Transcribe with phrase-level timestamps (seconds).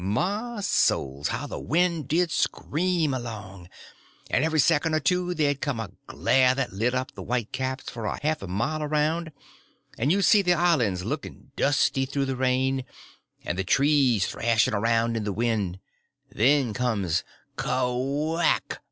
[0.03, 3.69] My souls, how the wind did scream along!
[4.31, 7.87] And every second or two there'd come a glare that lit up the white caps
[7.91, 9.31] for a half a mile around,
[9.99, 12.83] and you'd see the islands looking dusty through the rain,
[13.45, 15.77] and the trees thrashing around in the wind;
[16.31, 17.23] then comes
[17.59, 18.79] a _h whack!